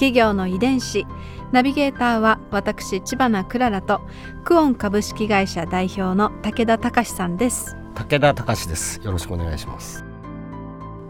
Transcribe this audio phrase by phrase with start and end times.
[0.00, 1.06] 企業の遺伝子。
[1.52, 4.00] ナビゲーターは私千葉なクララと
[4.44, 7.76] クオン株式会社代表の武田隆さんです。
[7.94, 8.98] 武田隆です。
[9.04, 10.02] よろしくお願いします。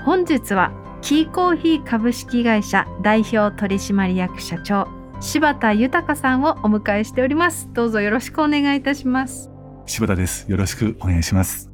[0.04, 4.88] 本日はキーコーヒー株式会社代表取締役社長
[5.20, 7.68] 柴田豊さんをお迎えしております。
[7.72, 9.52] どうぞよろしくお願いいたします。
[9.86, 10.50] 柴田です。
[10.50, 11.70] よろしくお願いします。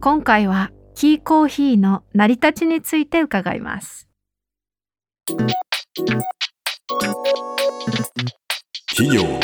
[0.00, 4.08] 今回はキーコーヒーの成り立ちについて伺います
[5.96, 6.12] 企
[9.16, 9.40] 業の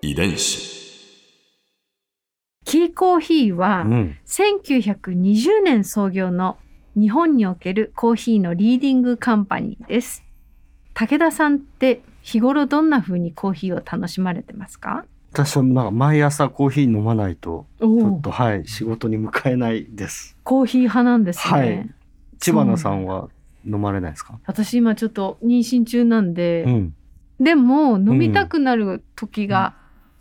[0.00, 0.70] 遺伝子。
[2.64, 4.16] キーコーヒーはうん。
[4.24, 6.58] 1920年創業の
[6.94, 10.22] 日本におけるコーヒーのリーディングカンパニーです。
[10.94, 15.04] 武田さんって日頃どんな風にコーヒーを楽しまれてますか？
[15.32, 20.36] 私はなんか毎朝コーヒー飲まないとちおょっとはい仕事に向かえないです。
[20.44, 21.90] コーヒー派なんですね、はい。
[22.38, 23.28] 千葉野さんは
[23.66, 24.38] 飲まれないですか？
[24.46, 26.94] 私今ちょっと妊娠中なんで、うん。
[27.40, 29.74] でも飲みたくなる時が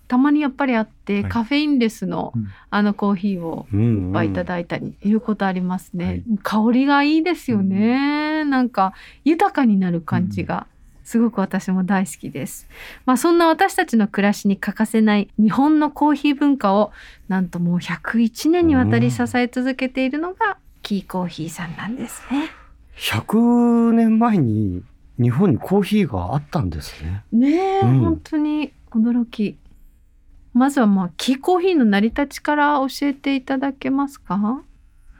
[0.07, 1.31] たまにやっぱりあって、はい。
[1.31, 2.47] カフェインレスのうん。
[2.69, 4.07] あのコーヒーをうん。
[4.07, 6.23] いっぱいいただいたりいうことありますね、はい。
[6.43, 10.67] 香りがいいですよね、なんか豊かになる感じが
[11.03, 12.67] すごく私も大好きです、
[13.05, 16.91] まあそんな私たちの暮らしに欠かせない日本のコーヒー文化を
[17.27, 22.49] なんともう101年にわたり支え続けているのがキーコーヒーさんなんですね
[23.01, 24.83] 100年前に
[25.19, 29.57] 日本にコーヒーがあったんですねねえ、うん本当に驚き
[30.53, 34.63] まずはまあキーコーヒーの成り立ちから教えていただけますか、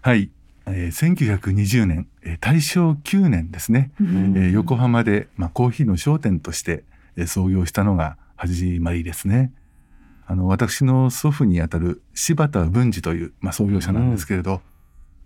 [0.02, 0.30] はい。
[0.66, 3.92] えー1920年、えー大正9年ですね。
[4.02, 6.84] うんえー横浜で、まあ、コーヒーの商店として、
[7.16, 9.54] えー創業したのが始まりですね。
[10.28, 14.62] あの、私の祖父にあたる柴田文治という、まあ、創業者なんですけれど、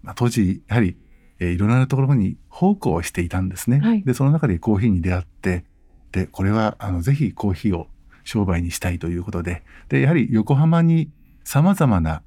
[0.03, 0.95] まあ、当時、やはり、
[1.39, 3.79] えーいろんなところに奉公をしていたんですね。
[3.79, 4.03] はい。
[4.03, 5.63] で、その中でコーヒーに出会って、
[6.11, 7.87] で、これは、あの、ぜひコーヒーを
[8.23, 11.09] 商売にしたいということで、で、やはり横浜に
[11.43, 12.21] 様々な、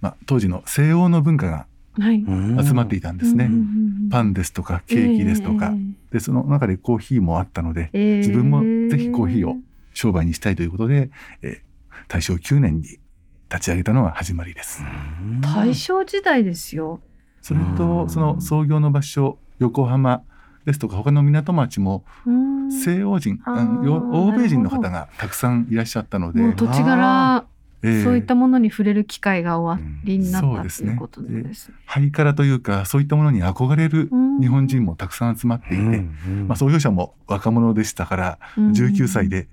[0.00, 1.66] まあ、当時の西欧の文化が
[2.00, 2.24] はい、
[2.64, 3.50] 集まっていたんですね。
[4.10, 5.74] パンンですとか、ケーキですとか、
[6.12, 9.56] で、その中でコーヒーもあったので、自分もぜひコーヒーを
[9.94, 11.10] 商売にしたいということで、
[11.42, 11.68] えー
[12.06, 12.82] 大正9年に
[13.50, 14.82] 立ち上げたのが始まりです。
[14.82, 17.00] うん大正時代ですよ
[17.48, 20.22] それうと、んその創業の場所、横浜
[20.66, 27.46] ですとか、他の港町もうん西欧人、欧米人の方がたくさんいらっしゃったので、土地柄
[27.80, 31.70] えーそういったものに触れる機会が終わりになったうんそうですねということなんです。
[31.86, 36.04] ハイカラというか、そういったものに憧れるうん日本人もたくさん集まっていて、
[36.46, 39.48] まあ、創業者も若者でしたから、うん19歳で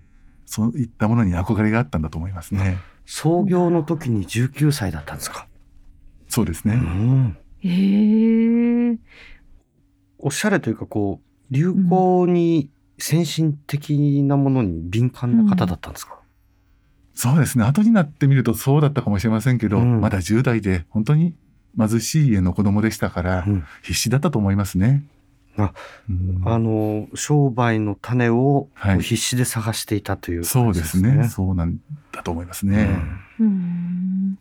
[0.45, 2.77] そういったものに憧れがあったんだと思いますね。
[3.06, 5.47] 創業の時に19歳だったんですか、
[6.27, 6.73] そうですね。
[6.73, 8.97] うんへえ
[10.19, 16.19] おしゃれというかこう流行に先進的なものに敏感な方だったんですか、
[17.13, 17.65] そうですね。
[17.65, 20.01] 後になってみるとそうだったかもしれませんけど、うん。
[20.01, 21.33] まだ10代で本当に
[21.77, 23.63] 貧しい家の子供でしたから、うん。
[23.83, 25.03] 必死だったと思いますね。
[25.57, 25.73] あ
[26.09, 26.41] うん。
[26.45, 29.01] あの商売の種をはい。
[29.01, 31.29] 必死で探していたというそう感じですね。
[31.29, 31.79] そうなん
[32.11, 32.89] だと思いますね。
[33.39, 33.47] うん。
[33.47, 34.39] うん。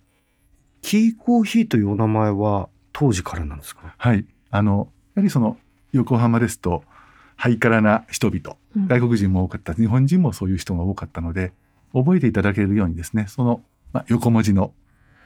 [0.83, 3.95] キーコーヒーというお名前は当時からなんですか？
[3.99, 4.25] はい。
[4.51, 5.59] あの、やはりその
[5.93, 6.83] 横浜ですと、
[7.37, 11.53] ハイカラな人々、うん外国人も多かった、日本人もそういう人が多かったので、
[11.93, 13.61] 覚えていただけるようにですね、その、
[13.93, 14.73] まあ、横文字の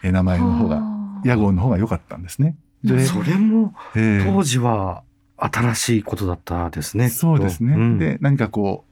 [0.03, 2.57] え名前の方が、はあ屋号の方が良かったんですね。
[2.85, 5.03] で、それもえー当時は
[5.37, 7.09] 新しいことだったですね。
[7.11, 7.75] そうですね。
[7.75, 8.85] うんで、何かこ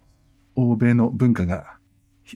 [0.57, 1.77] う、欧米の文化が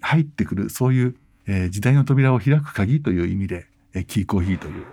[0.00, 1.17] 入ってくる、そういう、
[1.47, 4.85] えー時代の扉を開く鍵という意味で、えーキーコーヒーという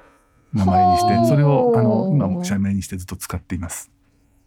[0.53, 3.91] 名前にして、それを、あの、今も社名にしてずっと使っています。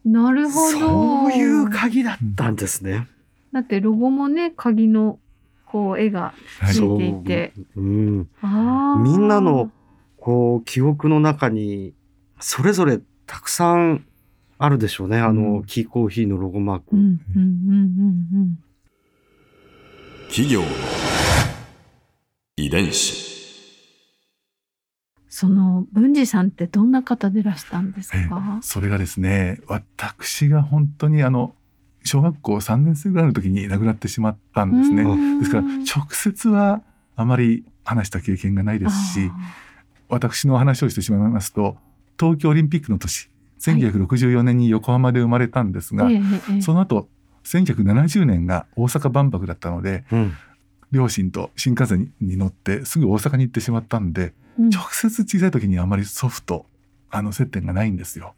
[0.05, 0.79] なるほど。
[0.79, 3.09] そういう鍵だったんですね。
[3.53, 5.19] だってロゴもね鍵の
[5.67, 9.71] こう絵がはいついていて、そううん、あーみんなの
[10.17, 11.95] こう記憶の中に
[12.39, 14.05] それぞれたくさん
[14.59, 15.19] あるでしょうね。
[15.19, 16.87] あの、うんキーコーヒーのロゴマーク。
[16.93, 18.59] うんうんうんうんうん
[20.29, 20.67] 企業の
[22.57, 23.30] 遺伝子
[25.31, 31.55] その文治さんってどんな方でいらしたんですえかー、それがですね、私が本当にあの、
[32.05, 35.05] 小学校3年生ぐらいの時に亡くなってしまったんですね。
[35.39, 36.83] ですから直接は
[37.15, 39.31] あまり話した経験がないですし
[40.09, 41.77] 私の話をしてしまいますと
[42.19, 43.29] 東京オリンピックの年
[43.61, 47.09] 1964年に横浜で生まれたんですが、ええその後
[47.45, 50.33] 1970年が大阪万博だったのでうん。
[50.93, 54.71] 両親と新幹線に乗ってすぐ大阪に行ってしまったんでうん。
[54.71, 56.67] 直接小さい時にあまり祖父と
[57.11, 58.35] あの接点がないんですよ。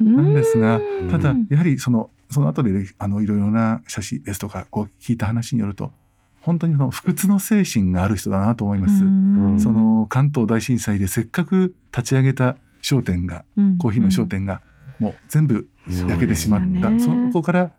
[0.00, 0.16] うん。
[0.16, 1.10] なんですがうん。
[1.10, 5.92] ただやはりそのその後であのいろいろな写真ですとかこう聞いた話によると
[6.40, 9.04] 本当にその不屈の精神がある人だなと思います。
[9.04, 9.60] うん。
[9.60, 13.78] その関東大震災でせっかく立ち上げた商店がうん。
[13.78, 14.62] コーヒーの商店が
[14.98, 16.66] もう全部焼けてしまった、
[17.00, 17.30] そね。
[17.32, 17.72] そこから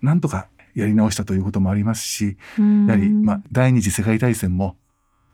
[0.00, 2.86] なんとかやり直したということもありますしうん。
[2.86, 4.76] やはり、まあ、第二次世界大戦も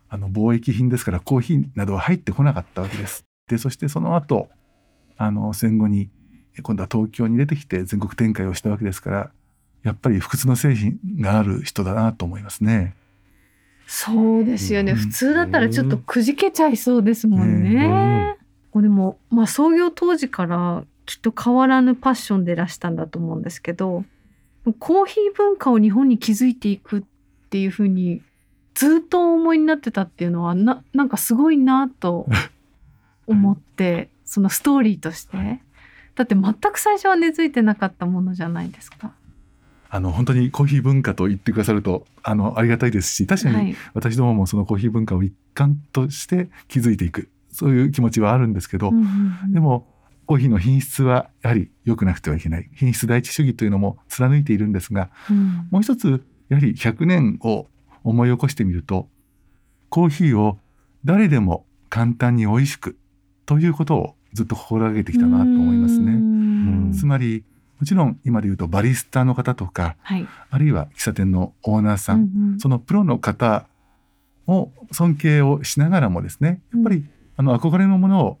[0.09, 3.25] あの貿易品ですからコーヒーなどは入ってこなかったわけです。
[3.47, 4.49] でそしてその後
[5.17, 6.09] あの戦後に
[6.61, 9.31] 今度は東京に出てきて全国展開をしたわけですから
[9.83, 12.95] やっぱり不屈の精神がある人だなと思いますね。
[13.87, 17.87] そうですよね、うん普通だったらちょっとくじけちゃいそうですもんね。
[17.87, 18.37] ね
[18.71, 24.05] これでも、まあ、創業当時からきっと変わらぬパッションでいらしたんだと思うんですけど
[24.77, 27.03] コーヒー文化を日本に築いていくっ
[27.49, 28.21] ていうふうに
[28.79, 32.27] ずっとお思いになってたっていうのはななんかすごいなと
[33.27, 35.61] 思ってそのストーリーとして。
[36.19, 39.13] だって全く最初は根付いてなかったものじゃないですか。
[39.89, 49.03] あの本当にコーヒー文化と言ってくださるとあのありがたいですし確かにはい、私どももそのコーヒー文化を一環として築いていくそういう気持ちはあるんですけど、うんうん
[49.45, 49.53] うん。
[49.53, 49.87] でも
[50.25, 52.69] コーヒーの品質はやはり良くなくてはいけない。
[52.73, 55.67] 品質第一主義というのも貫いているんですがうん。
[55.71, 57.67] もう一つやはり100年を
[58.03, 59.07] 思い起こしてみると
[59.89, 60.57] コーヒーを
[61.05, 62.97] 誰でも簡単に美味しく
[63.45, 66.11] ということをずっと心がけてきたなと思いますうね。
[66.13, 66.91] ん。
[66.93, 67.43] つまり
[67.79, 70.27] もちろん今で言うとバリスタの方とかはい。
[70.49, 72.59] あるいは喫茶店のオーナーさん、うんうん。
[72.59, 73.65] そのプロの方
[74.47, 77.05] を尊敬をしながらもですねやっぱり
[77.37, 78.37] あの憧れのものを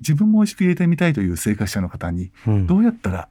[0.00, 2.66] 自分も美味しく入れてみたいという生活者の方にうん。
[2.66, 3.28] どうやったら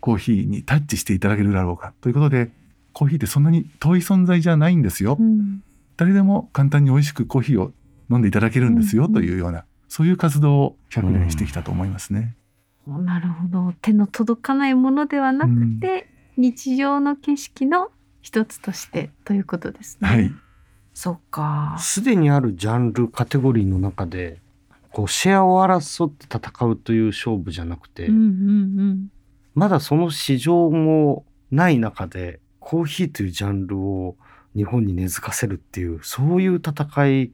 [0.00, 2.50] コーヒーにタッチしていただけるだろうかということで
[2.92, 5.62] コーヒーってそんなに遠い存在じゃないんですよ、うん
[5.96, 7.72] 誰でも簡単に美味しくコーヒーを
[8.10, 12.36] 飲んでいただけるんですようんというようなそういう活動を100年してきたと思いますね。
[12.86, 17.90] なるほど手の届かないものではなくて、日常の景色の
[18.22, 20.08] 一つとしてということですね。
[20.08, 20.32] はい、
[20.94, 21.76] そっか。
[21.78, 24.40] すでにあるジャンルカテゴリーの中で
[24.92, 29.08] こうシェアを争って戦うという勝負じゃなくて、うんうん
[29.54, 34.16] まだその市場もない中でコーヒーというジャンルを
[34.54, 37.32] 日本に根付かせるっていうそういう戦い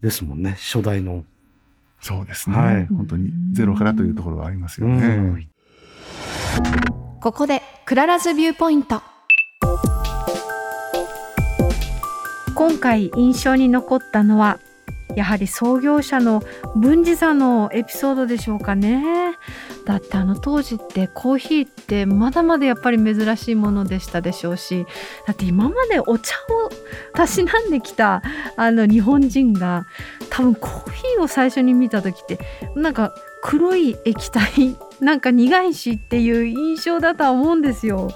[0.00, 1.24] ですもんね初代の。
[2.00, 5.06] そうですね、はい本当にゼロからというところはありますよね。
[5.06, 5.48] うん
[7.20, 9.00] ここで Clara's View Point。
[12.56, 14.58] 今回印象に残ったのは
[15.14, 16.42] やはり創業者の
[16.74, 19.36] 文治さんのエピソードでしょうかね
[19.84, 24.86] だってあの当時ってコーヒーってまだまだやっぱり珍しいものでしたでしょうし
[25.26, 26.34] だって今までお茶
[26.64, 26.70] を
[27.14, 28.22] たしなんできた
[28.56, 29.86] あの日本人が
[30.30, 32.38] 多分コーヒーを最初に見た時って
[32.76, 38.10] なんか黒い液体 なんか苦いしっていう印象だとは思うんですよ。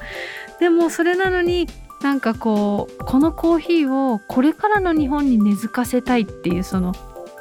[0.61, 1.67] でもそれなのに
[2.00, 6.95] なんかこうこのコーヒーをこれからの日本に根付かせたいっていうその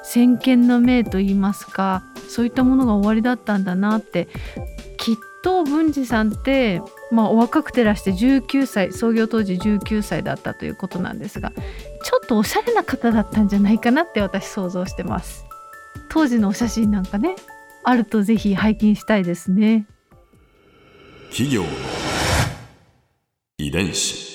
[0.06, 4.28] 先見の明といいますかそういったものが終わりだったんだなって。
[4.98, 6.82] きっと文治さんって、
[7.12, 11.52] まあ、お若くてらして19歳創業当時19歳だったということなんですが
[12.04, 15.46] ちょっとおしゃれな方だったんじゃないかなって私想像してます。
[16.10, 17.36] 当時のお写真なんかね
[17.84, 19.86] あるとぜひ拝見したいですね。
[21.30, 21.68] 企業の
[23.60, 24.35] 遺伝子。